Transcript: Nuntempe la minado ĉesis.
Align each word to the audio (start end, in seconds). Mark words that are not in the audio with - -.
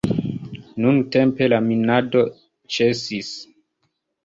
Nuntempe 0.85 1.51
la 1.53 1.61
minado 1.67 2.25
ĉesis. 2.79 3.31